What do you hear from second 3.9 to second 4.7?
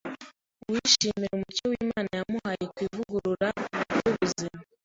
by’ubuzima